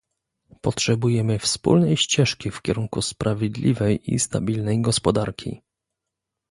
Potrzebujemy 0.61 1.39
wspólnej 1.39 1.97
ścieżki 1.97 2.51
w 2.51 2.61
kierunku 2.61 3.01
sprawiedliwej 3.01 4.13
i 4.13 4.19
stabilnej 4.19 4.81
gospodarki 4.81 5.61